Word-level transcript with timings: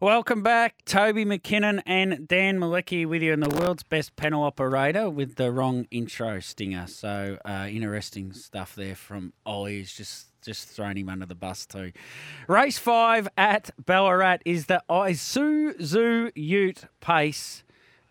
Welcome 0.00 0.42
back, 0.42 0.82
Toby 0.86 1.26
McKinnon 1.26 1.82
and 1.84 2.26
Dan 2.26 2.58
Malecki 2.58 3.04
with 3.04 3.20
you, 3.20 3.34
and 3.34 3.42
the 3.42 3.54
world's 3.60 3.82
best 3.82 4.16
panel 4.16 4.42
operator 4.42 5.10
with 5.10 5.34
the 5.34 5.52
wrong 5.52 5.86
intro 5.90 6.40
stinger. 6.40 6.86
So 6.86 7.36
uh, 7.44 7.68
interesting 7.70 8.32
stuff 8.32 8.74
there 8.74 8.94
from 8.94 9.34
Ollie. 9.44 9.76
He's 9.76 9.94
just 9.94 10.28
just 10.40 10.68
thrown 10.68 10.96
him 10.96 11.10
under 11.10 11.26
the 11.26 11.34
bus 11.34 11.66
too. 11.66 11.92
Race 12.48 12.78
five 12.78 13.28
at 13.36 13.72
Ballarat 13.84 14.38
is 14.46 14.66
the 14.66 14.82
Isuzu 14.88 16.32
Ute 16.34 16.84
pace. 17.02 17.62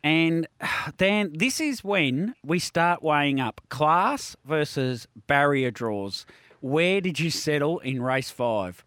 And 0.03 0.47
Dan, 0.97 1.31
this 1.33 1.59
is 1.59 1.83
when 1.83 2.35
we 2.43 2.59
start 2.59 3.01
weighing 3.01 3.39
up 3.39 3.61
class 3.69 4.35
versus 4.45 5.07
barrier 5.25 5.71
draws. 5.71 6.27
Where 6.61 7.01
did 7.01 7.19
you 7.19 7.31
settle 7.31 7.79
in 7.79 7.99
race 7.99 8.29
five? 8.29 8.85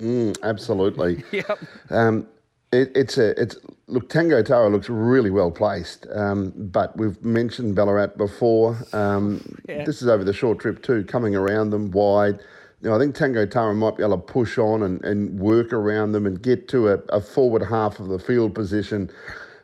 Mm, 0.00 0.36
absolutely. 0.42 1.22
Yep. 1.32 1.58
Um, 1.90 2.26
it, 2.72 2.92
it's 2.94 3.18
a 3.18 3.40
it's 3.40 3.56
look 3.88 4.08
Tango 4.08 4.42
Tara 4.42 4.68
looks 4.68 4.88
really 4.88 5.30
well 5.30 5.50
placed, 5.50 6.06
um, 6.14 6.52
but 6.56 6.96
we've 6.96 7.20
mentioned 7.24 7.74
Ballarat 7.74 8.16
before. 8.16 8.78
Um, 8.92 9.58
Yeah. 9.68 9.84
This 9.84 10.02
is 10.02 10.08
over 10.08 10.22
the 10.24 10.32
short 10.32 10.60
trip 10.60 10.82
too, 10.82 11.04
coming 11.04 11.34
around 11.34 11.70
them 11.70 11.90
wide. 11.90 12.38
You 12.80 12.88
know, 12.88 12.96
I 12.96 12.98
think 12.98 13.14
Tango 13.14 13.44
Tara 13.44 13.74
might 13.74 13.96
be 13.96 14.02
able 14.04 14.16
to 14.16 14.22
push 14.22 14.56
on 14.56 14.82
and, 14.82 15.04
and 15.04 15.38
work 15.38 15.72
around 15.72 16.12
them 16.12 16.26
and 16.26 16.40
get 16.40 16.68
to 16.68 16.88
a, 16.88 16.94
a 17.10 17.20
forward 17.20 17.62
half 17.62 17.98
of 18.00 18.08
the 18.08 18.18
field 18.18 18.54
position 18.54 19.10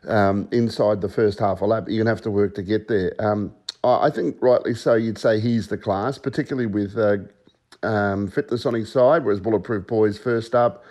um, 0.08 0.48
inside 0.52 1.00
the 1.00 1.08
first 1.08 1.38
half 1.38 1.60
a 1.62 1.64
lap. 1.64 1.84
You're 1.86 2.04
going 2.04 2.06
to 2.06 2.10
have 2.10 2.22
to 2.22 2.30
work 2.30 2.54
to 2.56 2.62
get 2.62 2.88
there. 2.88 3.14
Um, 3.20 3.54
I 3.84 4.06
I 4.08 4.10
think 4.10 4.36
rightly 4.40 4.74
so, 4.74 4.94
you'd 4.94 5.18
say 5.18 5.40
he's 5.40 5.68
the 5.68 5.78
class, 5.78 6.18
particularly 6.18 6.66
with 6.66 6.98
uh, 6.98 7.18
um, 7.82 8.28
fitness 8.28 8.66
on 8.66 8.74
his 8.74 8.90
side, 8.90 9.24
whereas 9.24 9.40
Bulletproof 9.40 9.86
Boys 9.86 10.18
first 10.18 10.54
up. 10.54 10.84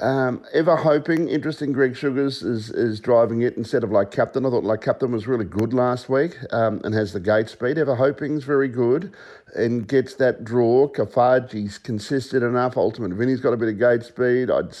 Um, 0.00 0.42
ever 0.54 0.74
hoping, 0.74 1.28
interesting. 1.28 1.72
Greg 1.72 1.94
Sugars 1.94 2.42
is 2.42 2.70
is 2.70 2.98
driving 2.98 3.42
it 3.42 3.58
instead 3.58 3.84
of 3.84 3.90
like 3.90 4.10
Captain. 4.10 4.46
I 4.46 4.50
thought 4.50 4.64
like 4.64 4.80
Captain 4.80 5.12
was 5.12 5.26
really 5.26 5.44
good 5.44 5.74
last 5.74 6.08
week 6.08 6.38
um, 6.50 6.80
and 6.82 6.94
has 6.94 7.12
the 7.12 7.20
gate 7.20 7.50
speed. 7.50 7.76
Ever 7.76 7.94
hoping's 7.94 8.44
very 8.44 8.68
good 8.68 9.12
and 9.54 9.86
gets 9.86 10.14
that 10.14 10.44
draw. 10.44 10.88
Kafaji's 10.88 11.76
consistent 11.76 12.42
enough. 12.42 12.78
Ultimate 12.78 13.12
Vinny's 13.12 13.40
got 13.40 13.52
a 13.52 13.56
bit 13.58 13.68
of 13.68 13.78
gate 13.78 14.02
speed. 14.02 14.50
I'd 14.50 14.74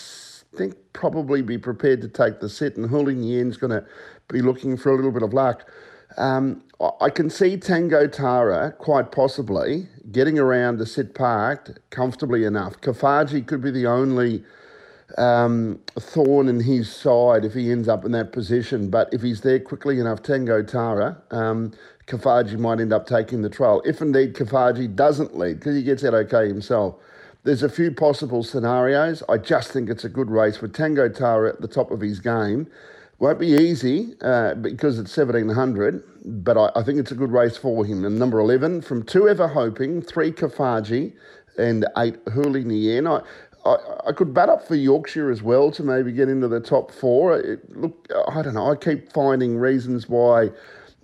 think 0.56 0.76
probably 0.94 1.42
be 1.42 1.58
prepared 1.58 2.00
to 2.02 2.08
take 2.08 2.40
the 2.40 2.48
sit, 2.48 2.76
and 2.76 2.90
in 2.90 3.20
the 3.20 3.38
end's 3.38 3.58
going 3.58 3.70
to 3.70 3.84
be 4.28 4.40
looking 4.40 4.78
for 4.78 4.90
a 4.92 4.96
little 4.96 5.12
bit 5.12 5.22
of 5.22 5.34
luck. 5.34 5.68
Um, 6.16 6.62
I- 7.00 7.10
can 7.10 7.30
see 7.30 7.56
Tango 7.56 8.06
Tara 8.06 8.72
quite 8.78 9.12
possibly 9.12 9.88
getting 10.10 10.38
around 10.38 10.78
to 10.78 10.86
sit 10.86 11.14
parked 11.14 11.78
comfortably 11.90 12.44
enough. 12.44 12.80
Kafaji 12.80 13.46
could 13.46 13.62
be 13.62 13.70
the 13.70 13.86
only 13.86 14.42
um, 15.18 15.78
thorn 15.98 16.48
in 16.48 16.60
his 16.60 16.90
side 16.90 17.44
if 17.44 17.54
he 17.54 17.70
ends 17.70 17.88
up 17.88 18.04
in 18.04 18.12
that 18.12 18.32
position. 18.32 18.90
But 18.90 19.12
if 19.12 19.22
he's 19.22 19.42
there 19.42 19.60
quickly 19.60 20.00
enough, 20.00 20.22
Tango 20.22 20.62
Tara, 20.62 21.22
um, 21.30 21.72
Kafaji 22.06 22.58
might 22.58 22.80
end 22.80 22.92
up 22.92 23.06
taking 23.06 23.42
the 23.42 23.50
trail. 23.50 23.82
If 23.84 24.00
indeed 24.00 24.34
Kafaji 24.34 24.94
doesn't 24.96 25.36
lead, 25.36 25.60
because 25.60 25.76
he 25.76 25.82
gets 25.82 26.02
out 26.04 26.14
okay 26.14 26.48
himself, 26.48 26.96
there's 27.44 27.62
a 27.62 27.68
few 27.68 27.90
possible 27.92 28.42
scenarios. 28.42 29.22
I 29.28 29.36
just 29.38 29.72
think 29.72 29.90
it's 29.90 30.04
a 30.04 30.08
good 30.08 30.30
race 30.30 30.60
with 30.60 30.72
Tango 30.74 31.08
Tara 31.08 31.50
at 31.50 31.60
the 31.60 31.68
top 31.68 31.90
of 31.90 32.00
his 32.00 32.20
game. 32.20 32.68
Won't 33.22 33.38
be 33.38 33.52
easy 33.52 34.16
uh, 34.20 34.54
because 34.54 34.98
it's 34.98 35.16
1700, 35.16 36.02
but 36.42 36.58
I, 36.58 36.72
I 36.74 36.82
think 36.82 36.98
it's 36.98 37.12
a 37.12 37.14
good 37.14 37.30
race 37.30 37.56
for 37.56 37.84
him. 37.84 38.04
And 38.04 38.18
number 38.18 38.40
11, 38.40 38.82
from 38.82 39.04
two 39.04 39.28
ever 39.28 39.46
hoping, 39.46 40.02
three 40.02 40.32
Kafaji, 40.32 41.12
and 41.56 41.86
eight 41.98 42.16
Hurley 42.32 42.64
Nien. 42.64 43.06
I, 43.06 43.20
I, 43.64 43.76
I 44.08 44.12
could 44.12 44.34
bat 44.34 44.48
up 44.48 44.66
for 44.66 44.74
Yorkshire 44.74 45.30
as 45.30 45.40
well 45.40 45.70
to 45.70 45.84
maybe 45.84 46.10
get 46.10 46.28
into 46.28 46.48
the 46.48 46.58
top 46.58 46.90
four. 46.90 47.38
It, 47.38 47.60
look, 47.76 48.08
I 48.26 48.42
don't 48.42 48.54
know. 48.54 48.72
I 48.72 48.74
keep 48.74 49.12
finding 49.12 49.56
reasons 49.56 50.08
why 50.08 50.50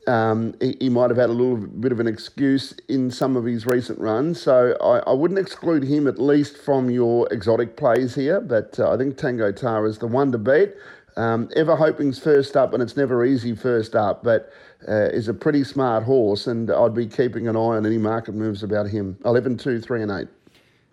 um, 0.08 0.56
he, 0.60 0.76
he 0.80 0.88
might 0.88 1.10
have 1.10 1.18
had 1.18 1.30
a 1.30 1.32
little 1.32 1.56
bit 1.56 1.92
of 1.92 2.00
an 2.00 2.08
excuse 2.08 2.74
in 2.88 3.12
some 3.12 3.36
of 3.36 3.44
his 3.44 3.64
recent 3.64 4.00
runs. 4.00 4.42
So 4.42 4.76
I, 4.80 5.08
I 5.08 5.12
wouldn't 5.12 5.38
exclude 5.38 5.84
him 5.84 6.08
at 6.08 6.18
least 6.18 6.56
from 6.56 6.90
your 6.90 7.28
exotic 7.32 7.76
plays 7.76 8.16
here. 8.16 8.40
But 8.40 8.80
uh, 8.80 8.92
I 8.92 8.96
think 8.96 9.16
Tango 9.16 9.52
Tar 9.52 9.86
is 9.86 9.98
the 9.98 10.08
one 10.08 10.32
to 10.32 10.38
beat. 10.38 10.74
Um, 11.18 11.50
Ever 11.56 11.74
Hoping's 11.74 12.20
first 12.20 12.56
up, 12.56 12.72
and 12.72 12.80
it's 12.80 12.96
never 12.96 13.24
easy 13.24 13.52
first 13.52 13.96
up, 13.96 14.22
but 14.22 14.52
uh, 14.86 15.08
is 15.10 15.26
a 15.26 15.34
pretty 15.34 15.64
smart 15.64 16.04
horse, 16.04 16.46
and 16.46 16.70
I'd 16.70 16.94
be 16.94 17.08
keeping 17.08 17.48
an 17.48 17.56
eye 17.56 17.58
on 17.76 17.84
any 17.84 17.98
market 17.98 18.36
moves 18.36 18.62
about 18.62 18.86
him. 18.86 19.18
11, 19.24 19.56
2, 19.56 19.80
3, 19.80 20.02
and 20.02 20.12
8. 20.12 20.28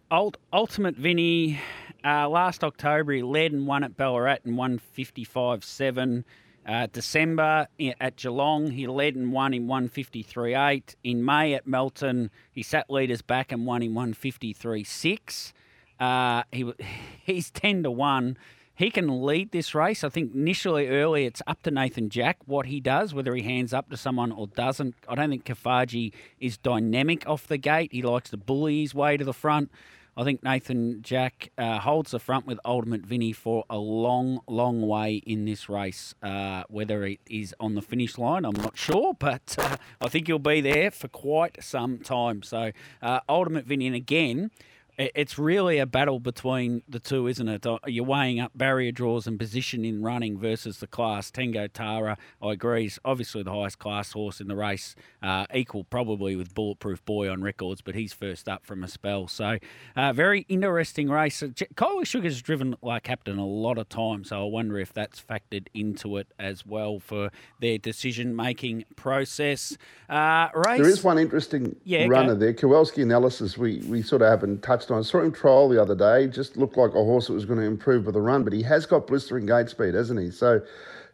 Ult- 0.10 0.38
Ultimate 0.52 0.96
Vinny, 0.96 1.60
uh, 2.04 2.28
last 2.28 2.64
October 2.64 3.14
he 3.14 3.22
led 3.22 3.52
and 3.52 3.68
won 3.68 3.84
at 3.84 3.96
Ballarat 3.96 4.40
and 4.46 4.58
won 4.58 4.82
55-7. 4.98 6.24
Uh, 6.68 6.88
December 6.92 7.68
at 8.00 8.16
Geelong 8.16 8.72
he 8.72 8.88
led 8.88 9.16
and 9.16 9.32
won 9.32 9.54
in 9.54 9.68
153-8. 9.68 10.96
In 11.04 11.24
May 11.24 11.54
at 11.54 11.68
Melton 11.68 12.32
he 12.52 12.64
sat 12.64 12.90
leaders 12.90 13.22
back 13.22 13.52
and 13.52 13.68
won 13.68 13.84
in 13.84 13.94
153-6. 13.94 15.54
Uh, 16.00 16.42
he 16.52 16.74
he's 17.24 17.52
10 17.52 17.84
to 17.84 17.92
1. 17.92 18.38
He 18.76 18.92
can 18.92 19.24
lead 19.24 19.52
this 19.52 19.74
race. 19.74 20.04
I 20.04 20.10
think 20.10 20.36
initially 20.36 20.90
early 20.90 21.26
it's 21.26 21.42
up 21.48 21.64
to 21.64 21.72
Nathan 21.72 22.10
Jack 22.10 22.38
what 22.46 22.66
he 22.66 22.82
does, 22.82 23.14
whether 23.14 23.34
he 23.34 23.42
hands 23.42 23.74
up 23.74 23.90
to 23.90 23.98
someone 23.98 24.34
or 24.34 24.48
doesn't. 24.48 24.96
I 25.08 25.16
don't 25.16 25.30
think 25.30 25.46
Kafaji 25.46 26.12
is 26.40 26.58
dynamic 26.58 27.28
off 27.28 27.48
the 27.48 27.58
gate. 27.58 27.94
He 27.94 28.02
likes 28.02 28.32
to 28.32 28.38
bully 28.38 28.82
his 28.82 28.94
way 28.94 29.16
to 29.16 29.24
the 29.24 29.34
front. 29.34 29.72
I 30.18 30.24
think 30.24 30.44
Nathan 30.44 31.02
Jack 31.02 31.52
uh, 31.58 31.80
holds 31.80 32.12
the 32.12 32.20
front 32.20 32.48
with 32.48 32.58
Ultimate 32.64 33.02
Vinny 33.02 33.34
for 33.34 33.66
a 33.70 33.78
long, 33.78 34.40
long 34.48 34.82
way 34.82 35.16
in 35.26 35.44
this 35.44 35.68
race. 35.68 36.16
Uh, 36.24 36.64
whether 36.70 37.04
it 37.06 37.20
is 37.30 37.54
on 37.60 37.76
the 37.76 37.82
finish 37.82 38.18
line, 38.18 38.46
I'm 38.46 38.56
not 38.56 38.78
sure, 38.78 39.14
but 39.20 39.56
uh, 39.58 39.76
I 40.00 40.08
think 40.08 40.28
he'll 40.28 40.40
be 40.40 40.62
there 40.62 40.90
for 40.90 41.10
quite 41.10 41.62
some 41.62 42.00
time. 42.00 42.44
So, 42.44 42.72
uh, 43.02 43.20
Ultimate 43.28 43.66
Vinny, 43.66 43.88
and 43.88 43.96
again, 43.96 44.52
it's 44.98 45.38
really 45.38 45.78
a 45.80 45.86
battle 45.86 46.20
between 46.20 46.82
the 46.88 47.00
two, 47.00 47.28
isn't 47.28 47.48
it? 47.48 47.66
Uh, 47.66 47.80
You're 47.86 48.06
weighing 48.06 48.40
up 48.40 48.52
barrier 48.56 48.92
draws 48.92 49.28
and 49.28 49.38
position 49.38 49.84
in 49.84 50.02
running 50.02 50.38
versus 50.40 50.80
the 50.80 50.88
class. 50.88 51.30
Tango 51.32 51.68
Tara, 51.68 52.18
I 52.42 52.54
agree, 52.54 52.86
is 52.86 53.00
obviously 53.04 53.44
the 53.44 53.52
highest 53.52 53.80
class 53.80 54.14
horse 54.14 54.40
in 54.40 54.48
the 54.48 54.56
race, 54.56 54.96
uh, 55.22 55.46
equal 55.54 55.84
probably 55.84 56.36
with 56.36 56.54
Bulletproof 56.54 57.04
Boy 57.06 57.30
on 57.30 57.42
records, 57.42 57.82
but 57.82 57.96
he's 57.96 58.14
first 58.14 58.48
up 58.48 58.66
from 58.66 58.84
a 58.84 58.88
spell. 58.88 59.28
So, 59.28 59.58
uh, 59.96 60.14
very 60.14 60.46
interesting 60.48 61.10
race. 61.10 61.44
Uh, 61.44 61.48
Kylie 61.76 62.06
Sugar's 62.08 62.42
driven 62.42 62.76
like 62.82 63.04
captain 63.04 63.38
a 63.38 63.46
lot 63.46 63.78
of 63.78 63.90
times, 63.90 64.30
so 64.30 64.42
I 64.42 64.50
wonder 64.50 64.80
if 64.80 64.94
that's 64.94 65.22
factored 65.22 65.68
into 65.74 66.18
it 66.18 66.28
as 66.40 66.66
well 66.66 67.00
for 67.00 67.32
their 67.60 67.78
decision 67.78 68.36
making 68.36 68.86
process. 68.96 69.78
Uh, 70.10 70.48
race. 70.54 70.80
There 70.80 70.90
is 70.90 71.04
one 71.04 71.18
interesting 71.18 71.76
Yeah, 71.84 72.04
go. 72.08 72.12
runner 72.12 72.36
there. 72.36 72.54
Kowalski 72.54 73.02
analysis, 73.02 73.58
we, 73.58 73.80
we 73.88 74.02
sort 74.02 74.22
of 74.22 74.30
haven't 74.30 74.62
touched 74.62 74.85
I 74.92 75.02
saw 75.02 75.22
him 75.22 75.32
trial 75.32 75.70
the 75.70 75.82
other 75.82 75.96
day. 75.96 76.28
Just 76.28 76.58
looked 76.58 76.78
like 76.78 76.92
a 76.92 77.04
horse 77.04 77.28
that 77.28 77.34
was 77.34 77.46
going 77.46 77.60
to 77.60 77.66
improve 77.66 78.06
with 78.06 78.16
a 78.16 78.22
run, 78.22 78.44
but 78.44 78.54
he 78.54 78.62
has 78.64 78.86
got 78.86 79.08
blistering 79.08 79.46
gate 79.46 79.70
speed, 79.70 79.94
hasn't 79.94 80.20
he? 80.20 80.32
So 80.32 80.62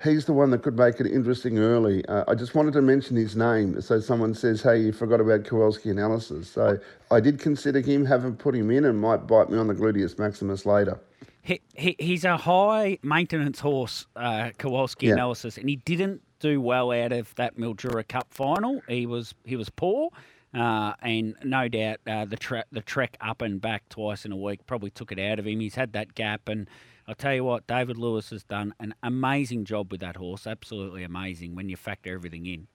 he's 0.03 0.25
the 0.25 0.33
one 0.33 0.49
that 0.51 0.63
could 0.63 0.77
make 0.77 0.99
it 0.99 1.07
interesting 1.07 1.59
early. 1.59 2.05
Uh, 2.07 2.23
I 2.27 2.35
just 2.35 2.55
wanted 2.55 2.73
to 2.73 2.81
mention 2.81 3.15
his 3.15 3.35
name 3.35 3.79
so 3.81 3.99
someone 3.99 4.33
says, 4.33 4.61
hey, 4.61 4.79
you 4.79 4.91
forgot 4.91 5.21
about 5.21 5.45
Kowalski 5.45 5.89
analysis. 5.89 6.49
So 6.49 6.79
I 7.11 7.19
did 7.19 7.39
consider 7.39 7.79
him, 7.81 8.05
haven't 8.05 8.37
put 8.37 8.55
him 8.55 8.71
in, 8.71 8.85
and 8.85 8.99
might 8.99 9.27
bite 9.27 9.49
me 9.49 9.57
on 9.57 9.67
the 9.67 9.75
gluteus 9.75 10.17
maximus 10.19 10.65
later. 10.65 10.99
He, 11.43 11.59
he, 11.73 11.95
he's 11.97 12.23
a 12.23 12.37
high 12.37 12.99
maintenance 13.01 13.59
horse, 13.59 14.05
uh, 14.15 14.51
Kowalski 14.57 15.07
Yeah. 15.07 15.13
analysis, 15.13 15.57
and 15.57 15.67
he 15.67 15.75
didn't 15.77 16.21
do 16.39 16.61
well 16.61 16.91
out 16.91 17.11
of 17.11 17.33
that 17.35 17.57
Mildura 17.57 18.07
Cup 18.07 18.27
final. 18.31 18.81
He 18.87 19.05
was 19.05 19.33
he 19.43 19.55
was 19.55 19.69
poor, 19.69 20.09
uh, 20.53 20.93
and 21.01 21.35
no 21.43 21.67
doubt 21.67 21.97
uh, 22.07 22.25
the 22.25 22.37
tre- 22.37 22.63
the 22.71 22.81
trek 22.81 23.17
up 23.21 23.41
and 23.41 23.61
back 23.61 23.87
twice 23.89 24.25
in 24.25 24.31
a 24.31 24.37
week 24.37 24.65
probably 24.65 24.89
took 24.89 25.11
it 25.11 25.19
out 25.19 25.39
of 25.39 25.47
him. 25.47 25.59
He's 25.59 25.75
had 25.75 25.93
that 25.93 26.15
gap, 26.15 26.49
and 26.49 26.69
I'll 27.07 27.15
tell 27.15 27.33
you 27.33 27.43
what, 27.43 27.67
David 27.67 27.97
Lewis 27.97 28.29
has 28.29 28.43
done 28.43 28.73
an 28.79 28.93
amazing 29.01 29.65
job 29.65 29.91
with 29.91 30.01
that 30.01 30.17
horse. 30.17 30.45
Absolutely 30.45 31.03
amazing 31.03 31.55
when 31.55 31.69
you 31.69 31.77
factor 31.77 32.13
everything 32.13 32.45
in. 32.45 32.67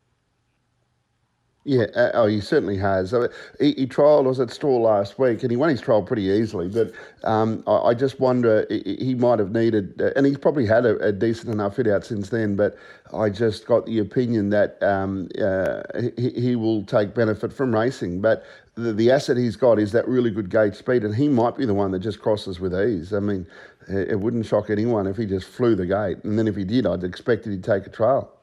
Yeah, 1.68 1.86
uh, 1.96 2.12
oh, 2.14 2.26
he 2.26 2.40
certainly 2.40 2.78
has. 2.78 3.12
I 3.12 3.26
he, 3.58 3.72
he 3.72 3.86
trialled, 3.88 4.26
was 4.26 4.38
at 4.38 4.52
Stawell 4.52 4.82
last 4.82 5.18
week, 5.18 5.42
and 5.42 5.50
he 5.50 5.56
won 5.56 5.68
his 5.68 5.80
trial 5.80 6.00
pretty 6.00 6.22
easily. 6.22 6.68
But 6.68 6.92
um, 7.28 7.64
I, 7.66 7.88
I, 7.88 7.94
just 7.94 8.20
wonder, 8.20 8.64
he, 8.70 8.96
he 9.00 9.14
might 9.16 9.40
have 9.40 9.50
needed, 9.50 10.00
uh, 10.00 10.10
and 10.14 10.26
he's 10.26 10.38
probably 10.38 10.64
had 10.64 10.86
a, 10.86 10.96
a, 11.08 11.10
decent 11.10 11.52
enough 11.52 11.74
fit 11.74 11.88
out 11.88 12.06
since 12.06 12.28
then. 12.28 12.54
But 12.54 12.78
I 13.12 13.30
just 13.30 13.66
got 13.66 13.84
the 13.84 13.98
opinion 13.98 14.50
that 14.50 14.80
um, 14.80 15.28
uh, 15.42 15.82
he, 16.16 16.30
he 16.40 16.54
will 16.54 16.84
take 16.84 17.16
benefit 17.16 17.52
from 17.52 17.74
racing. 17.74 18.20
But 18.20 18.44
the, 18.76 18.92
the 18.92 19.10
asset 19.10 19.36
he's 19.36 19.56
got 19.56 19.80
is 19.80 19.90
that 19.90 20.06
really 20.06 20.30
good 20.30 20.50
gate 20.50 20.76
speed, 20.76 21.02
and 21.02 21.16
he 21.16 21.28
might 21.28 21.56
be 21.56 21.66
the 21.66 21.74
one 21.74 21.90
that 21.90 21.98
just 21.98 22.20
crosses 22.20 22.60
with 22.60 22.80
ease. 22.80 23.12
I 23.12 23.18
mean, 23.18 23.44
it 23.88 24.20
wouldn't 24.20 24.46
shock 24.46 24.70
anyone 24.70 25.08
if 25.08 25.16
he 25.16 25.26
just 25.26 25.48
flew 25.48 25.74
the 25.74 25.86
gate. 25.86 26.22
And 26.22 26.38
then 26.38 26.46
if 26.46 26.54
he 26.54 26.62
did, 26.62 26.86
I'd 26.86 27.02
expect 27.02 27.44
he'd 27.44 27.64
take 27.64 27.88
a 27.88 27.90
trial. 27.90 28.35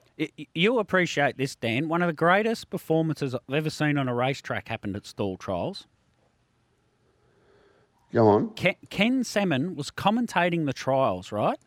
You'll 0.54 0.80
appreciate 0.80 1.38
this, 1.38 1.56
Dan. 1.56 1.90
One 1.90 2.02
of 2.02 2.08
the 2.08 2.14
greatest 2.14 2.70
performances 2.70 3.34
I've 3.34 3.56
ever 3.56 3.70
seen 3.70 3.98
on 3.98 4.08
a 4.08 4.14
racetrack 4.14 4.68
happened 4.68 4.96
at 4.96 5.06
Stawell 5.06 5.38
trials. 5.38 5.88
Go 8.14 8.28
on. 8.28 8.50
Ken, 8.52 8.76
Ken 8.92 9.24
Salmon 9.24 9.76
was 9.76 9.90
commentating 9.90 10.66
the 10.68 10.74
trials, 10.74 11.32
right? 11.32 11.58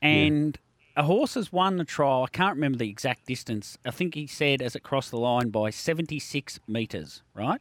And 0.00 0.56
yeah. 0.96 1.02
a 1.02 1.06
horse 1.06 1.34
has 1.34 1.52
won 1.52 1.76
the 1.76 1.84
trial. 1.84 2.22
I 2.22 2.28
can't 2.28 2.54
remember 2.54 2.78
the 2.78 2.88
exact 2.88 3.26
distance. 3.26 3.76
I 3.84 3.90
think 3.90 4.14
he 4.14 4.28
said 4.28 4.62
as 4.62 4.76
it 4.76 4.84
crossed 4.84 5.10
the 5.10 5.18
line 5.18 5.50
by 5.50 5.70
76 5.70 6.60
metres, 6.68 7.22
right? 7.34 7.60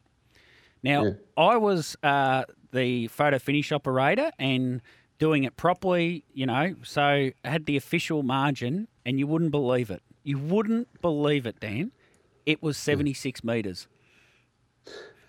Now, 0.83 1.05
yeah. 1.05 1.11
I 1.35 1.57
was 1.57 1.95
uh, 2.03 2.43
the 2.71 3.07
photo 3.07 3.39
finish 3.39 3.71
operator 3.71 4.31
and 4.37 4.81
doing 5.17 5.43
it 5.43 5.57
properly, 5.57 6.23
you 6.33 6.45
know, 6.45 6.75
so 6.83 7.01
I 7.01 7.33
had 7.43 7.65
the 7.65 7.77
official 7.77 8.21
margin 8.21 8.87
and 9.07 9.17
you 9.17 9.25
wouldn't 9.25 9.51
believe 9.51 9.89
it. 9.89 10.03
You 10.23 10.37
wouldn't 10.37 11.01
believe 11.01 11.45
it, 11.45 11.61
Dan. 11.61 11.93
It 12.45 12.61
was 12.61 12.77
hmm. 12.77 12.91
76 12.91 13.43
metres. 13.43 13.87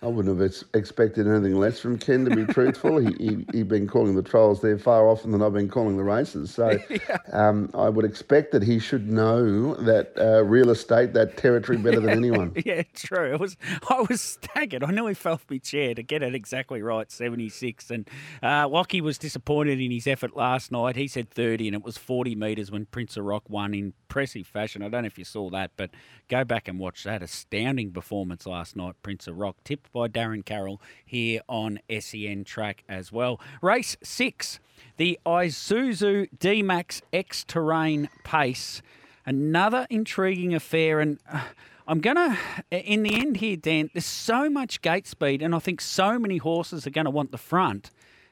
I 0.01 0.07
wouldn't 0.07 0.41
have 0.41 0.65
expected 0.75 1.27
anything 1.27 1.59
less 1.59 1.81
from 1.81 1.99
Ken, 1.99 2.25
to 2.25 2.35
be 2.35 2.45
truthful. 2.53 2.99
he, 2.99 3.15
he, 3.19 3.47
he'd 3.53 3.69
been 3.69 3.89
calling 3.89 4.15
the 4.15 4.23
trials 4.23 4.63
there 4.63 4.79
far 4.79 5.09
often 5.09 5.33
than 5.33 5.43
I've 5.43 5.53
been 5.53 5.69
calling 5.69 5.97
the 5.97 6.05
races. 6.05 6.55
So 6.55 6.79
yeah. 6.91 7.19
um, 7.33 7.69
I 7.75 7.89
would 7.89 8.05
expect 8.05 8.53
that 8.53 8.63
he 8.63 8.79
should 8.79 9.11
know 9.11 9.75
that 9.75 10.13
uh, 10.17 10.45
real 10.45 10.71
estate, 10.71 11.15
that 11.15 11.37
territory, 11.37 11.79
better 11.79 11.99
than 11.99 12.11
anyone. 12.11 12.53
yeah, 12.65 12.83
true. 12.95 13.33
It 13.33 13.41
was, 13.41 13.57
I 13.91 14.05
was 14.09 14.21
staggered. 14.21 14.85
I 14.85 14.93
nearly 14.93 15.15
fell 15.15 15.35
off 15.35 15.47
my 15.51 15.59
chair 15.59 15.95
to 15.95 16.03
get 16.05 16.23
it 16.23 16.33
exactly 16.33 16.81
right, 16.81 17.11
76. 17.11 17.91
And 17.91 18.09
uh, 18.41 18.69
Lockie 18.69 19.01
was 19.01 19.19
disappointed 19.19 19.81
in 19.81 19.91
his 19.91 20.07
effort 20.07 20.37
last 20.37 20.71
night. 20.71 20.95
He 20.95 21.09
said 21.09 21.29
30, 21.29 21.67
and 21.69 21.75
it 21.75 21.83
was 21.83 21.99
40 21.99 22.37
metres 22.37 22.71
when 22.71 22.87
Prince 22.87 23.17
of 23.17 23.25
Rock 23.25 23.45
won 23.49 23.75
in 23.75 23.95
impressive 24.09 24.47
fashion. 24.47 24.83
I 24.83 24.89
don't 24.89 25.03
know 25.03 25.07
if 25.07 25.19
you 25.19 25.25
saw 25.25 25.51
that, 25.51 25.73
but 25.77 25.91
go 26.29 26.43
back 26.43 26.67
and 26.67 26.79
watch 26.79 27.05
that 27.05 27.23
astounding 27.23 27.93
performance 27.93 28.47
last 28.47 28.75
night, 28.75 28.95
Prince 29.03 29.27
of 29.27 29.37
Rock, 29.37 29.57
tipped 29.65 29.88
by 29.93 30.09
Darren 30.09 30.45
Carroll 30.45 30.81
here 31.05 31.41
on 31.49 31.81
SEN 32.01 32.45
track 32.45 32.85
as 32.89 33.11
well. 33.13 33.41
Race 33.63 33.97
six, 34.03 34.61
the 34.97 35.19
Isuzu 35.27 36.29
D 36.39 36.63
Max 36.63 37.03
X 37.13 37.45
Terrain 37.45 38.09
Pace. 38.25 38.83
Another 39.27 39.87
intriguing 39.91 40.55
affair, 40.55 41.01
and 41.01 41.19
uh, 41.31 41.43
I'm 41.87 42.01
going 42.01 42.17
to, 42.17 42.39
in 42.71 43.03
the 43.03 43.15
end 43.15 43.37
here, 43.39 43.57
Dan, 43.57 43.91
there's 43.93 44.07
so 44.07 44.49
much 44.49 44.81
gate 44.81 45.07
speed, 45.07 45.43
and 45.43 45.55
I 45.55 45.59
think 45.59 45.81
so 45.83 46.19
many 46.19 46.39
horses 46.39 46.87
are 46.87 46.91
going 46.91 47.05
to 47.05 47.11
want 47.11 47.31
the 47.31 47.39
front. 47.39 47.91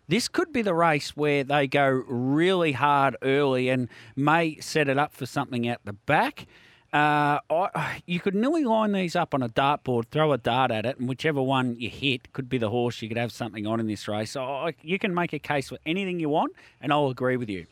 This 0.09 0.29
could 0.29 0.52
be 0.52 0.62
the 0.62 0.73
race 0.73 1.17
where 1.17 1.44
they 1.44 1.67
go 1.67 1.87
really 2.06 2.73
hard 2.73 3.17
early 3.23 3.69
and 3.69 3.88
may 4.14 4.59
set 4.61 4.88
it 4.88 4.99
up 4.99 5.12
for 5.12 5.26
something 5.26 5.69
out 5.69 5.81
the 5.85 5.93
back. 5.93 6.47
Uh, 6.96 7.40
I, 7.50 8.02
you 8.06 8.20
could 8.20 8.34
nearly 8.34 8.64
line 8.64 8.93
these 8.93 9.14
up 9.14 9.34
on 9.34 9.43
a 9.43 9.50
dartboard, 9.50 10.06
throw 10.06 10.32
a 10.32 10.38
dart 10.38 10.70
at 10.70 10.87
it, 10.87 10.98
and 10.98 11.06
whichever 11.06 11.43
one 11.43 11.76
you 11.78 11.90
hit 11.90 12.32
could 12.32 12.48
be 12.48 12.56
the 12.56 12.70
horse 12.70 13.02
you 13.02 13.08
could 13.08 13.19
have 13.19 13.32
something 13.32 13.66
on 13.66 13.81
in 13.81 13.87
this 13.87 14.08
race. 14.08 14.31
So 14.31 14.70
you 14.81 14.98
can 14.98 15.14
make 15.14 15.34
a 15.34 15.38
case 15.38 15.69
for 15.69 15.76
anything 15.84 16.20
you 16.20 16.31
want, 16.31 16.54
and 16.81 16.94
I'll 16.94 17.08
agree 17.08 17.37
with 17.37 17.50
you. 17.50 17.66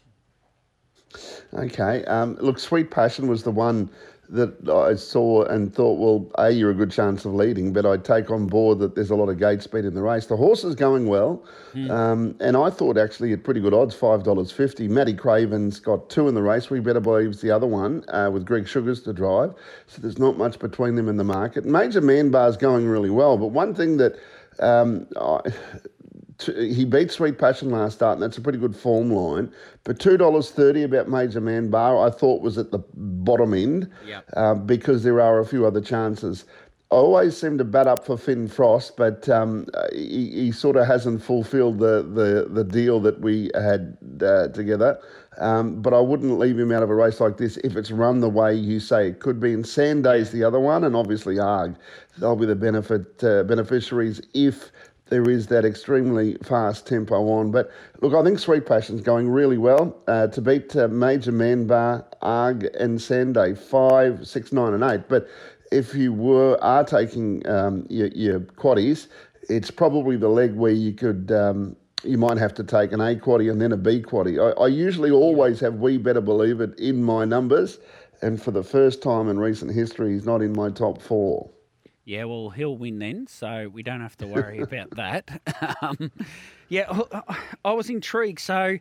Okay. 1.55 2.05
Um, 2.05 2.37
look, 2.39 2.59
Sweet 2.59 2.91
Passion 2.91 3.27
was 3.27 3.43
the 3.43 3.51
one 3.51 3.89
that 4.31 4.69
I 4.69 4.95
saw 4.95 5.45
and 5.45 5.75
thought, 5.75 5.99
well, 5.99 6.31
A, 6.39 6.51
you're 6.51 6.71
a 6.71 6.75
good 6.75 6.91
chance 6.91 7.25
of 7.25 7.35
leading, 7.35 7.73
but 7.73 7.85
I 7.85 7.97
take 7.97 8.31
on 8.31 8.47
board 8.47 8.79
that 8.81 8.95
there's 8.95 9.11
a 9.11 9.15
lot 9.15 9.29
of 9.29 9.39
gate 9.39 9.63
speed 9.63 9.85
in 9.85 9.95
the 9.95 10.03
race. 10.03 10.27
The 10.27 10.37
horse 10.37 10.65
is 10.65 10.75
going 10.75 11.07
well, 11.07 11.45
mm. 11.75 11.91
um, 11.91 12.35
and 12.41 12.57
I 12.57 12.71
thought 12.71 12.97
actually 12.97 13.33
at 13.33 13.45
pretty 13.45 13.61
good 13.61 13.75
odds, 13.75 13.95
$5.50. 13.95 14.89
Matty 14.89 15.15
Craven's 15.15 15.79
got 15.79 16.09
two 16.09 16.29
in 16.29 16.35
the 16.35 16.43
race. 16.43 16.71
We 16.71 16.81
better 16.81 17.01
believe 17.01 17.31
it's 17.31 17.43
the 17.43 17.51
other 17.51 17.67
one 17.67 18.05
uh, 18.09 18.31
with 18.33 18.45
Greg 18.45 18.67
Sugars 18.67 19.03
to 19.03 19.13
drive. 19.13 19.55
So 19.87 20.01
there's 20.01 20.19
not 20.19 20.39
much 20.39 20.59
between 20.59 20.97
them 20.97 21.09
in 21.09 21.17
the 21.17 21.25
market. 21.25 21.65
Major 21.65 22.01
Man 22.01 22.31
Bar's 22.31 22.57
going 22.57 22.87
really 22.87 23.11
well, 23.11 23.37
but 23.37 23.49
one 23.49 23.75
thing 23.75 23.99
that 23.99 24.19
um, 24.61 25.07
I, 25.21 25.41
he 26.43 26.85
beat 26.85 27.11
Sweet 27.11 27.39
Passion 27.39 27.71
last 27.71 27.95
start, 27.95 28.15
and 28.15 28.23
that's 28.23 28.39
a 28.39 28.41
pretty 28.41 28.59
good 28.59 28.77
form 28.77 29.11
line. 29.11 29.53
But 29.85 29.99
two 30.01 30.17
dollars 30.17 30.51
thirty 30.51 30.83
about 30.83 31.09
Major 31.09 31.41
Man 31.41 31.71
Bar, 31.71 32.07
I 32.07 32.11
thought 32.11 32.43
was 32.43 32.59
at 32.59 32.71
the 32.71 32.81
bottom 32.95 33.55
end, 33.55 33.91
yep. 34.07 34.25
uh, 34.37 34.55
because 34.55 35.03
there 35.03 35.21
are 35.21 35.41
a 35.41 35.47
few 35.47 35.67
other 35.67 35.81
chances. 35.81 36.45
I 36.91 36.97
always 36.97 37.37
seem 37.37 37.59
to 37.59 37.65
bat 37.65 37.89
up 37.89 38.07
for 38.07 38.17
Finn 38.17 38.47
Frost, 38.47 38.97
but 38.97 39.29
um, 39.29 39.67
he, 39.93 40.31
he, 40.31 40.53
sort 40.53 40.77
of 40.77 40.87
hasn't 40.87 41.23
fulfilled 41.25 41.81
the, 41.81 42.03
the, 42.03 42.47
the 42.49 42.63
deal 42.63 43.01
that 43.01 43.21
we 43.21 43.51
had 43.55 43.97
uh, 44.23 44.49
together. 44.49 45.01
Um, 45.39 45.83
but 45.83 45.93
I 45.93 45.99
wouldn't 45.99 46.39
leave 46.39 46.57
him 46.57 46.71
out 46.71 46.85
of 46.85 46.91
a 46.91 46.95
race 46.95 47.21
like 47.21 47.37
this 47.37 47.57
if 47.65 47.75
it's 47.75 47.91
run 47.91 48.21
the 48.21 48.29
way 48.29 48.55
you 48.55 48.79
say 48.79 49.09
it 49.09 49.19
could 49.19 49.41
be. 49.41 49.53
And 49.53 49.67
Sanday's 49.67 50.31
the 50.31 50.45
other 50.45 50.61
one, 50.61 50.85
and 50.85 50.95
obviously 50.95 51.41
Arg. 51.41 51.75
They'll 52.19 52.37
be 52.37 52.47
the 52.47 52.55
benefit 52.55 53.25
uh, 53.25 53.43
beneficiaries 53.43 54.21
if 54.33 54.71
there 55.11 55.29
is 55.29 55.47
that 55.49 55.65
extremely 55.65 56.37
fast 56.43 56.87
tempo 56.87 57.29
on. 57.29 57.51
But 57.51 57.71
look, 58.01 58.15
I 58.15 58.23
think 58.23 58.39
Sweet 58.39 58.67
Passion's 58.67 59.01
going 59.01 59.29
really 59.29 59.59
well. 59.59 59.97
Uh, 60.07 60.29
to 60.29 60.41
beat 60.41 60.75
uh, 60.77 60.89
Major 60.89 61.33
Man 61.33 61.67
Bar, 61.67 62.07
Arg, 62.23 62.65
and 62.79 62.99
Sanday, 62.99 63.57
five, 63.57 64.27
six, 64.27 64.53
nine, 64.53 64.73
and 64.75 64.83
eight. 64.83 65.09
But 65.09 65.29
if 65.71 65.95
you 65.95 66.13
were 66.13 66.59
are 66.63 66.85
taking 66.85 67.47
um, 67.49 67.87
your, 67.91 68.09
your 68.09 68.41
quaddies, 68.41 69.09
it's 69.49 69.71
probably 69.71 70.17
the 70.17 70.29
leg 70.29 70.55
where 70.55 70.73
you 70.73 70.93
could. 70.93 71.31
Um, 71.33 71.77
you 72.03 72.19
might 72.19 72.37
have 72.37 72.53
to 72.53 72.63
take 72.63 72.93
an 72.93 73.01
A 73.01 73.15
quaddy 73.17 73.51
and 73.51 73.59
then 73.59 73.73
a 73.73 73.79
B 73.79 74.03
quaddy. 74.03 74.39
I, 74.39 74.65
I 74.65 74.67
usually 74.67 75.11
always 75.11 75.59
have 75.61 75.77
We 75.77 75.97
Better 75.97 76.21
Believe 76.21 76.61
It 76.61 76.79
in 76.79 77.03
my 77.03 77.25
numbers, 77.25 77.79
and 78.21 78.43
for 78.43 78.51
the 78.51 78.63
first 78.63 79.03
time 79.03 79.31
in 79.31 79.39
recent 79.39 79.73
history, 79.73 80.13
he's 80.13 80.27
not 80.27 80.43
in 80.43 80.53
my 80.53 80.69
top 80.69 81.01
four. 81.01 81.51
Yeah, 82.05 82.25
well, 82.25 82.51
he'll 82.51 82.77
win 82.77 82.99
then, 82.99 83.27
so 83.27 83.71
we 83.73 83.83
don't 83.83 84.01
have 84.01 84.17
to 84.19 84.27
worry 84.27 84.61
about 84.61 84.91
that. 84.97 85.43
Um, 85.81 86.13
yeah, 86.69 86.91
I 87.65 87.73
was 87.73 87.91
intrigued. 87.91 88.41
So 88.41 88.79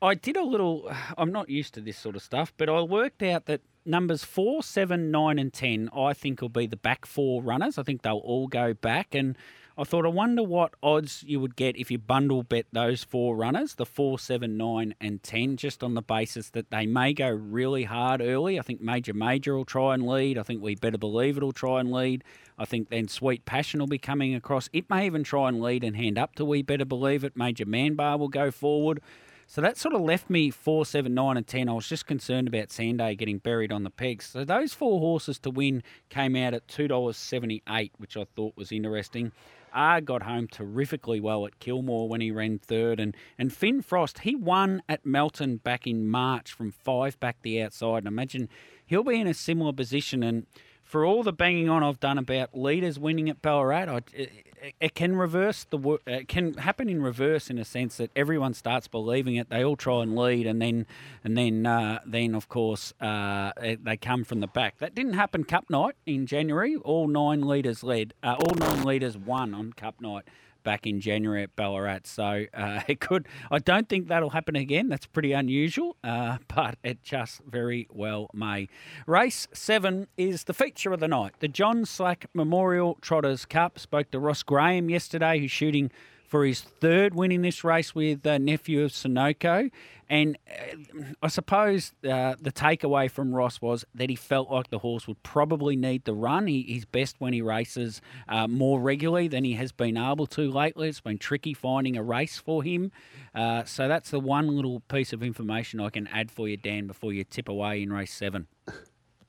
I 0.00 0.14
did 0.14 0.36
a 0.36 0.42
little, 0.44 0.90
I'm 1.16 1.32
not 1.32 1.48
used 1.48 1.74
to 1.74 1.80
this 1.80 1.98
sort 1.98 2.16
of 2.16 2.22
stuff, 2.22 2.52
but 2.56 2.68
I 2.68 2.80
worked 2.82 3.22
out 3.22 3.46
that 3.46 3.60
numbers 3.84 4.24
four, 4.24 4.62
seven, 4.62 5.10
nine, 5.10 5.38
and 5.38 5.52
10, 5.52 5.90
I 5.96 6.12
think 6.12 6.40
will 6.40 6.48
be 6.48 6.66
the 6.66 6.76
back 6.76 7.06
four 7.06 7.42
runners. 7.42 7.78
I 7.78 7.82
think 7.82 8.02
they'll 8.02 8.18
all 8.18 8.46
go 8.46 8.74
back. 8.74 9.14
And 9.14 9.36
I 9.80 9.84
thought, 9.84 10.04
I 10.04 10.08
wonder 10.08 10.42
what 10.42 10.74
odds 10.82 11.22
you 11.24 11.38
would 11.38 11.54
get 11.54 11.76
if 11.76 11.88
you 11.88 11.98
bundle 11.98 12.42
bet 12.42 12.66
those 12.72 13.04
four 13.04 13.36
runners, 13.36 13.76
the 13.76 13.86
four, 13.86 14.18
seven, 14.18 14.56
nine, 14.56 14.92
and 15.00 15.22
10, 15.22 15.56
just 15.56 15.84
on 15.84 15.94
the 15.94 16.02
basis 16.02 16.50
that 16.50 16.72
they 16.72 16.84
may 16.84 17.14
go 17.14 17.28
really 17.28 17.84
hard 17.84 18.20
early. 18.20 18.58
I 18.58 18.62
think 18.62 18.80
Major 18.80 19.14
Major 19.14 19.54
will 19.54 19.64
try 19.64 19.94
and 19.94 20.04
lead. 20.04 20.36
I 20.36 20.42
think 20.42 20.60
We 20.60 20.74
Better 20.74 20.98
Believe 20.98 21.36
It'll 21.36 21.52
try 21.52 21.78
and 21.78 21.92
lead. 21.92 22.24
I 22.58 22.64
think 22.64 22.90
then 22.90 23.06
Sweet 23.06 23.44
Passion 23.44 23.78
will 23.78 23.86
be 23.86 23.98
coming 23.98 24.34
across. 24.34 24.68
It 24.72 24.90
may 24.90 25.06
even 25.06 25.22
try 25.22 25.48
and 25.48 25.60
lead 25.60 25.84
and 25.84 25.94
hand 25.94 26.18
up 26.18 26.34
to 26.34 26.44
We 26.44 26.62
Better 26.62 26.84
Believe 26.84 27.22
It. 27.22 27.36
Major 27.36 27.64
Man 27.64 27.94
Bar 27.94 28.18
will 28.18 28.26
go 28.26 28.50
forward. 28.50 29.00
So 29.50 29.62
that 29.62 29.78
sort 29.78 29.94
of 29.94 30.02
left 30.02 30.28
me 30.28 30.50
four, 30.50 30.84
seven, 30.84 31.14
nine, 31.14 31.38
and 31.38 31.46
ten. 31.46 31.70
I 31.70 31.72
was 31.72 31.88
just 31.88 32.06
concerned 32.06 32.48
about 32.48 32.68
Sanday 32.68 33.16
getting 33.16 33.38
buried 33.38 33.72
on 33.72 33.82
the 33.82 33.88
pegs. 33.88 34.26
So 34.26 34.44
those 34.44 34.74
four 34.74 35.00
horses 35.00 35.38
to 35.38 35.50
win 35.50 35.82
came 36.10 36.36
out 36.36 36.52
at 36.52 36.68
two 36.68 36.86
dollars 36.86 37.16
seventy 37.16 37.62
eight, 37.66 37.92
which 37.96 38.14
I 38.14 38.26
thought 38.36 38.58
was 38.58 38.70
interesting. 38.70 39.32
Arg 39.72 40.04
got 40.04 40.24
home 40.24 40.48
terrifically 40.48 41.18
well 41.18 41.46
at 41.46 41.60
Kilmore 41.60 42.10
when 42.10 42.20
he 42.20 42.30
ran 42.30 42.58
third, 42.58 43.00
and 43.00 43.16
and 43.38 43.50
Finn 43.50 43.80
Frost 43.80 44.18
he 44.18 44.36
won 44.36 44.82
at 44.86 45.06
Melton 45.06 45.56
back 45.56 45.86
in 45.86 46.06
March 46.06 46.52
from 46.52 46.70
five 46.70 47.18
back 47.18 47.38
the 47.40 47.62
outside. 47.62 47.98
And 48.00 48.06
imagine 48.06 48.50
he'll 48.84 49.02
be 49.02 49.18
in 49.18 49.26
a 49.26 49.32
similar 49.32 49.72
position 49.72 50.22
and 50.22 50.46
for 50.88 51.04
all 51.04 51.22
the 51.22 51.34
banging 51.34 51.68
on 51.68 51.84
I've 51.84 52.00
done 52.00 52.16
about 52.16 52.58
leaders 52.58 52.98
winning 52.98 53.28
at 53.28 53.42
Ballarat, 53.42 53.90
I, 53.90 54.00
it, 54.14 54.74
it, 54.80 54.94
can 54.94 55.16
reverse 55.16 55.64
the 55.68 55.98
it 56.06 56.28
can 56.28 56.54
happen 56.54 56.88
in 56.88 57.02
reverse 57.02 57.50
in 57.50 57.58
a 57.58 57.64
sense 57.64 57.98
that 57.98 58.10
everyone 58.16 58.54
starts 58.54 58.88
believing 58.88 59.36
it. 59.36 59.50
They 59.50 59.62
all 59.62 59.76
try 59.76 60.02
and 60.02 60.16
lead, 60.16 60.46
and 60.46 60.62
then 60.62 60.86
and 61.22 61.36
then 61.36 61.66
uh, 61.66 62.00
then 62.06 62.34
of 62.34 62.48
course 62.48 62.94
uh, 63.02 63.52
they 63.60 63.98
come 63.98 64.24
from 64.24 64.40
the 64.40 64.46
back. 64.46 64.78
That 64.78 64.94
didn't 64.94 65.12
happen 65.12 65.44
Cup 65.44 65.68
night 65.68 65.96
in 66.06 66.26
January. 66.26 66.76
All 66.76 67.06
nine 67.06 67.42
leaders 67.42 67.84
led. 67.84 68.14
Uh, 68.22 68.36
all 68.40 68.54
nine 68.54 68.82
leaders 68.82 69.16
won 69.18 69.52
on 69.52 69.74
Cup 69.74 70.00
night. 70.00 70.24
Back 70.68 70.86
in 70.86 71.00
January 71.00 71.42
at 71.42 71.56
Ballarat. 71.56 72.00
So 72.04 72.44
uh, 72.52 72.82
it 72.88 73.00
could. 73.00 73.26
I 73.50 73.58
don't 73.58 73.88
think 73.88 74.08
that'll 74.08 74.28
happen 74.28 74.54
again. 74.54 74.90
That's 74.90 75.06
pretty 75.06 75.32
unusual, 75.32 75.96
uh, 76.04 76.36
but 76.54 76.76
it 76.84 77.02
just 77.02 77.40
very 77.48 77.88
well 77.90 78.28
may. 78.34 78.68
Race 79.06 79.48
seven 79.54 80.08
is 80.18 80.44
the 80.44 80.52
feature 80.52 80.92
of 80.92 81.00
the 81.00 81.08
night. 81.08 81.32
The 81.40 81.48
John 81.48 81.86
Slack 81.86 82.26
Memorial 82.34 82.98
Trotters 83.00 83.46
Cup. 83.46 83.78
Spoke 83.78 84.10
to 84.10 84.18
Ross 84.18 84.42
Graham 84.42 84.90
yesterday, 84.90 85.38
who's 85.38 85.50
shooting 85.50 85.90
for 86.28 86.44
his 86.44 86.60
third 86.60 87.14
win 87.14 87.32
in 87.32 87.42
this 87.42 87.64
race 87.64 87.94
with 87.94 88.24
uh, 88.26 88.38
nephew 88.38 88.84
of 88.84 88.92
Sunoco. 88.92 89.70
And 90.10 90.38
uh, 90.48 91.02
I 91.22 91.28
suppose 91.28 91.92
uh, 92.04 92.34
the 92.40 92.52
takeaway 92.52 93.10
from 93.10 93.34
Ross 93.34 93.60
was 93.60 93.84
that 93.94 94.08
he 94.08 94.16
felt 94.16 94.50
like 94.50 94.70
the 94.70 94.78
horse 94.78 95.08
would 95.08 95.22
probably 95.22 95.74
need 95.74 96.04
the 96.04 96.14
run. 96.14 96.46
He, 96.46 96.62
he's 96.62 96.84
best 96.84 97.16
when 97.18 97.32
he 97.32 97.42
races 97.42 98.00
uh, 98.28 98.46
more 98.46 98.80
regularly 98.80 99.28
than 99.28 99.44
he 99.44 99.54
has 99.54 99.72
been 99.72 99.96
able 99.96 100.26
to 100.28 100.50
lately. 100.50 100.88
It's 100.88 101.00
been 101.00 101.18
tricky 101.18 101.54
finding 101.54 101.96
a 101.96 102.02
race 102.02 102.38
for 102.38 102.62
him. 102.62 102.92
Uh, 103.34 103.64
so 103.64 103.88
that's 103.88 104.10
the 104.10 104.20
one 104.20 104.48
little 104.54 104.80
piece 104.80 105.12
of 105.12 105.22
information 105.22 105.80
I 105.80 105.90
can 105.90 106.06
add 106.08 106.30
for 106.30 106.48
you, 106.48 106.56
Dan, 106.56 106.86
before 106.86 107.12
you 107.12 107.24
tip 107.24 107.48
away 107.48 107.82
in 107.82 107.92
race 107.92 108.12
seven. 108.12 108.46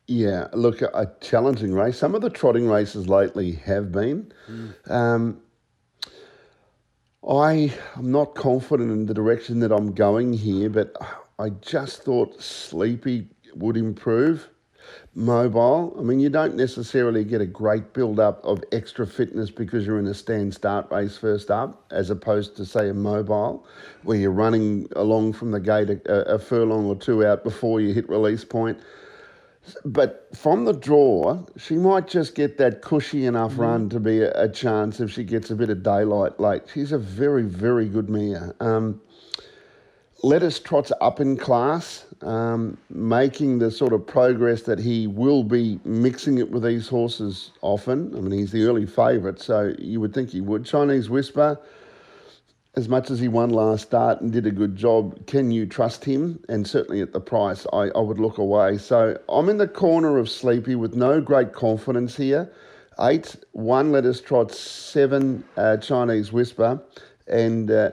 Yeah, 0.08 0.48
look, 0.54 0.82
a 0.82 1.12
challenging 1.22 1.74
race. 1.74 1.98
Some 1.98 2.16
of 2.16 2.22
the 2.22 2.30
trotting 2.30 2.68
races 2.68 3.08
lately 3.08 3.52
have 3.52 3.92
been. 3.92 4.32
Mm. 4.50 4.92
Um, 4.92 5.42
I 7.30 7.72
am 7.96 8.12
not 8.12 8.34
confident 8.34 8.90
in 8.90 9.06
the 9.06 9.14
direction 9.14 9.60
that 9.60 9.72
I'm 9.72 9.94
going 9.94 10.34
here, 10.34 10.68
but 10.68 10.96
I 11.38 11.50
just 11.50 12.02
thought 12.02 12.42
Sleepy 12.42 13.28
would 13.54 13.78
improve. 13.78 14.50
Mobile, 15.14 15.96
I 16.00 16.02
mean, 16.02 16.20
you 16.20 16.30
don't 16.30 16.56
necessarily 16.56 17.24
get 17.24 17.40
a 17.40 17.46
great 17.46 17.94
build 17.94 18.20
up 18.20 18.44
of 18.44 18.64
extra 18.72 19.06
fitness 19.06 19.52
because 19.52 19.86
you're 19.86 20.00
in 20.00 20.08
a 20.08 20.14
stand 20.16 20.56
start 20.56 20.90
race 20.90 21.18
first 21.18 21.52
up, 21.52 21.86
as 21.92 22.10
opposed 22.10 22.56
to, 22.56 22.66
say, 22.66 22.90
a 22.90 22.96
mobile, 22.96 23.68
where 24.02 24.18
you're 24.18 24.32
running 24.32 24.88
along 24.96 25.34
from 25.34 25.52
the 25.52 25.60
gate 25.60 25.90
a, 26.08 26.34
a 26.34 26.40
furlong 26.40 26.88
or 26.88 26.96
two 26.96 27.24
out 27.24 27.44
before 27.44 27.80
you 27.80 27.94
hit 27.94 28.10
release 28.10 28.44
point. 28.44 28.80
But 29.86 30.28
from 30.36 30.66
the 30.66 30.74
draw, 30.74 31.46
she 31.58 31.76
might 31.76 32.08
just 32.08 32.36
get 32.36 32.58
that 32.58 32.82
cushy 32.82 33.26
enough 33.26 33.54
mm. 33.54 33.60
run 33.60 33.90
to 33.90 34.00
be 34.00 34.22
a, 34.22 34.32
a, 34.44 34.50
chance 34.50 35.00
if 35.00 35.12
she 35.12 35.24
gets 35.24 35.50
a 35.50 35.56
bit 35.56 35.70
of 35.70 35.84
daylight 35.84 36.40
late. 36.40 36.64
She's 36.74 36.92
a 36.92 36.98
very, 36.98 37.44
very 37.44 37.88
good 37.88 38.10
mare. 38.10 38.56
Um, 38.60 39.02
Lettuce 40.22 40.60
trots 40.60 40.92
up 41.00 41.22
in 41.22 41.38
class, 41.38 42.06
um, 42.22 42.78
making 42.90 43.60
the 43.60 43.72
sort 43.72 43.94
of 43.94 44.06
progress 44.06 44.64
that 44.64 44.78
he 44.78 45.08
will 45.08 45.46
be 45.46 45.80
mixing 45.86 46.40
it 46.40 46.52
with 46.52 46.64
these 46.64 46.90
horses 46.90 47.52
often. 47.62 48.14
I 48.16 48.20
mean, 48.20 48.38
he's 48.38 48.52
the 48.52 48.66
early 48.66 48.86
favourite, 48.86 49.40
so 49.40 49.74
you 49.80 50.02
would 50.02 50.14
think 50.14 50.32
he 50.32 50.42
would. 50.42 50.66
Chinese 50.66 51.10
Whisper 51.10 51.58
as 52.80 52.88
much 52.88 53.12
as 53.12 53.20
he 53.20 53.28
won 53.28 53.50
last 53.50 53.88
start 53.88 54.22
and 54.22 54.32
did 54.32 54.48
a 54.48 54.52
good 54.52 54.76
job, 54.76 55.28
can 55.28 55.52
you 55.52 55.66
trust 55.66 56.06
him? 56.06 56.42
And 56.48 56.66
certainly 56.66 57.02
at 57.02 57.12
the 57.12 57.20
price, 57.20 57.68
I, 57.74 57.90
I 57.90 58.00
would 58.00 58.20
look 58.20 58.38
away. 58.38 58.78
So 58.78 59.20
I'm 59.28 59.50
in 59.50 59.58
the 59.58 59.68
corner 59.68 60.18
of 60.18 60.30
Sleepy 60.30 60.76
with 60.76 60.96
no 60.96 61.20
great 61.20 61.54
confidence 61.54 62.16
here. 62.16 62.50
Eight, 63.02 63.36
one 63.52 63.92
Lettuce 63.92 64.22
Trot, 64.22 64.52
seven 64.54 65.44
uh, 65.58 65.78
Chinese 65.78 66.32
Whisper, 66.32 66.82
and 67.28 67.70
uh, 67.70 67.92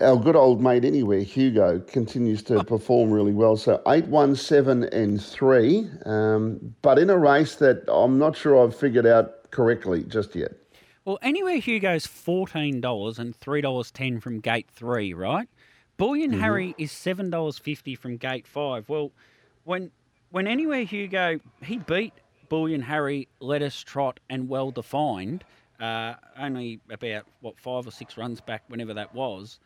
our 0.00 0.16
good 0.16 0.36
old 0.36 0.60
mate 0.62 0.84
anywhere, 0.84 1.20
Hugo, 1.20 1.80
continues 1.80 2.42
to 2.44 2.64
perform 2.64 3.10
really 3.10 3.32
well. 3.32 3.56
So 3.56 3.82
eight, 3.88 4.06
one, 4.06 4.34
seven, 4.36 4.84
and 4.84 5.22
three, 5.22 5.88
um, 6.06 6.74
but 6.82 6.98
in 6.98 7.10
a 7.10 7.18
race 7.18 7.56
that 7.56 7.84
I'm 7.92 8.18
not 8.18 8.36
sure 8.36 8.64
I've 8.64 8.76
figured 8.76 9.06
out 9.06 9.50
correctly 9.50 10.04
just 10.04 10.34
yet. 10.34 10.52
Well, 11.04 11.18
anywhere 11.20 11.58
Hugo's 11.58 12.06
fourteen 12.06 12.80
dollars 12.80 13.18
and 13.18 13.36
three 13.36 13.60
dollars 13.60 13.90
ten 13.90 14.20
from 14.20 14.40
gate 14.40 14.68
three, 14.72 15.12
right? 15.12 15.48
Bullion 15.98 16.30
mm-hmm. 16.32 16.40
Harry 16.40 16.74
is 16.78 16.90
seven 16.92 17.28
dollars 17.28 17.58
fifty 17.58 17.94
from 17.94 18.16
gate 18.16 18.46
five. 18.46 18.88
Well, 18.88 19.12
when 19.64 19.90
when 20.30 20.46
anywhere 20.46 20.84
Hugo 20.84 21.40
he 21.62 21.76
beat 21.76 22.14
Bullion 22.48 22.82
Harry, 22.82 23.28
Lettuce 23.40 23.82
Trot, 23.82 24.18
and 24.30 24.48
Well 24.48 24.70
Defined, 24.70 25.44
uh, 25.78 26.14
only 26.38 26.80
about 26.90 27.26
what 27.40 27.58
five 27.60 27.86
or 27.86 27.90
six 27.90 28.16
runs 28.16 28.40
back, 28.40 28.62
whenever 28.68 28.94
that 28.94 29.14
was, 29.14 29.58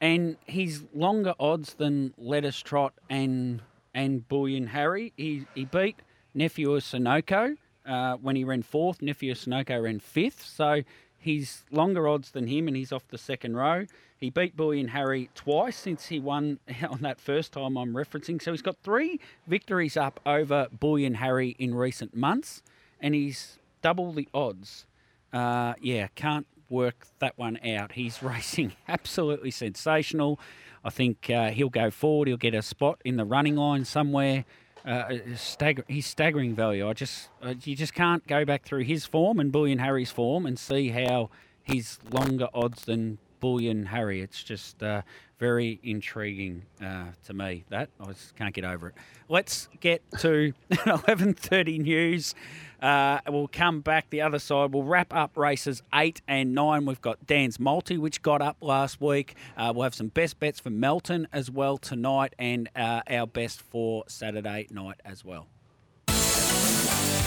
and 0.00 0.36
he's 0.46 0.84
longer 0.94 1.34
odds 1.40 1.74
than 1.74 2.14
Lettuce 2.16 2.60
Trot 2.60 2.94
and 3.10 3.60
and 3.92 4.28
Bullion 4.28 4.68
Harry. 4.68 5.12
He 5.16 5.46
he 5.56 5.64
beat 5.64 5.96
Nephew 6.32 6.72
of 6.74 6.84
Sunoco 6.84 7.56
uh, 7.86 8.16
when 8.16 8.36
he 8.36 8.44
ran 8.44 8.62
fourth. 8.62 9.02
Nephew 9.02 9.32
Sunoco 9.34 9.82
ran 9.82 10.00
fifth. 10.00 10.44
So 10.44 10.82
he's 11.18 11.62
longer 11.70 12.08
odds 12.08 12.30
than 12.30 12.46
him, 12.46 12.68
and 12.68 12.76
he's 12.76 12.92
off 12.92 13.06
the 13.08 13.18
second 13.18 13.56
row. 13.56 13.86
He 14.18 14.30
beat 14.30 14.56
Bullion 14.56 14.88
Harry 14.88 15.28
twice 15.34 15.76
since 15.76 16.06
he 16.06 16.18
won 16.18 16.58
on 16.88 17.00
that 17.02 17.20
first 17.20 17.52
time 17.52 17.76
I'm 17.76 17.94
referencing. 17.94 18.40
So 18.40 18.52
he's 18.52 18.62
got 18.62 18.76
three 18.82 19.20
victories 19.46 19.96
up 19.96 20.20
over 20.24 20.68
Bullion 20.72 21.14
Harry 21.14 21.56
in 21.58 21.74
recent 21.74 22.16
months, 22.16 22.62
and 23.00 23.14
he's 23.14 23.58
double 23.82 24.12
the 24.12 24.28
odds. 24.32 24.86
Uh, 25.32 25.74
yeah, 25.80 26.08
can't 26.14 26.46
work 26.68 27.06
that 27.18 27.36
one 27.36 27.58
out. 27.66 27.92
He's 27.92 28.22
racing 28.22 28.72
absolutely 28.88 29.50
sensational. 29.50 30.40
I 30.84 30.90
think 30.90 31.28
uh, 31.28 31.50
he'll 31.50 31.68
go 31.68 31.90
forward. 31.90 32.28
He'll 32.28 32.36
get 32.36 32.54
a 32.54 32.62
spot 32.62 33.00
in 33.04 33.16
the 33.16 33.24
running 33.24 33.56
line 33.56 33.84
somewhere 33.84 34.44
uh, 34.86 35.18
stagger, 35.34 35.84
he's 35.88 36.06
staggering 36.06 36.54
value. 36.54 36.88
I 36.88 36.92
just 36.92 37.28
uh, 37.42 37.54
you 37.64 37.74
just 37.74 37.92
can't 37.92 38.26
go 38.26 38.44
back 38.44 38.64
through 38.64 38.84
his 38.84 39.04
form 39.04 39.40
and 39.40 39.50
Bullion 39.50 39.78
Harry's 39.78 40.12
form 40.12 40.46
and 40.46 40.58
see 40.58 40.90
how 40.90 41.30
he's 41.64 41.98
longer 42.10 42.48
odds 42.54 42.84
than 42.84 43.18
Bullion 43.40 43.86
Harry. 43.86 44.20
It's 44.20 44.42
just 44.42 44.82
uh, 44.82 45.02
very 45.38 45.78
intriguing 45.82 46.62
uh, 46.82 47.06
to 47.26 47.34
me. 47.34 47.64
That 47.70 47.90
I 48.00 48.06
just 48.06 48.36
can't 48.36 48.54
get 48.54 48.64
over 48.64 48.88
it. 48.88 48.94
Let's 49.28 49.68
get 49.80 50.02
to 50.18 50.52
11:30 50.70 51.80
news. 51.80 52.34
Uh, 52.80 53.20
we'll 53.28 53.48
come 53.48 53.80
back 53.80 54.10
the 54.10 54.20
other 54.20 54.38
side. 54.38 54.72
We'll 54.72 54.82
wrap 54.82 55.14
up 55.14 55.36
races 55.36 55.82
eight 55.94 56.20
and 56.28 56.54
nine. 56.54 56.84
We've 56.84 57.00
got 57.00 57.26
Dan's 57.26 57.58
multi, 57.58 57.96
which 57.96 58.22
got 58.22 58.42
up 58.42 58.58
last 58.60 59.00
week. 59.00 59.34
Uh, 59.56 59.72
we'll 59.74 59.84
have 59.84 59.94
some 59.94 60.08
best 60.08 60.38
bets 60.38 60.60
for 60.60 60.70
Melton 60.70 61.26
as 61.32 61.50
well 61.50 61.78
tonight, 61.78 62.34
and 62.38 62.68
uh, 62.76 63.00
our 63.08 63.26
best 63.26 63.62
for 63.62 64.04
Saturday 64.08 64.66
night 64.70 65.00
as 65.04 65.24
well. 65.24 65.48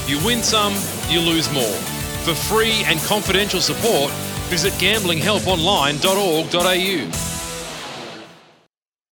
You 0.07 0.23
win 0.25 0.41
some, 0.41 0.73
you 1.09 1.19
lose 1.19 1.51
more. 1.51 1.63
For 2.25 2.33
free 2.33 2.83
and 2.85 2.99
confidential 3.01 3.61
support, 3.61 4.11
visit 4.49 4.73
gamblinghelponline.org.au. 4.79 7.28